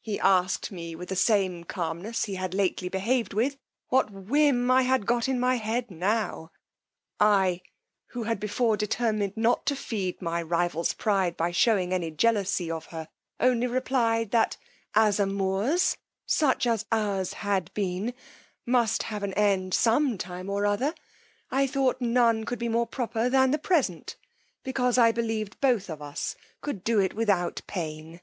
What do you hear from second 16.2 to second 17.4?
such as ours